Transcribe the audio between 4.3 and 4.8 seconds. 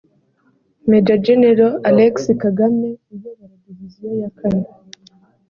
kane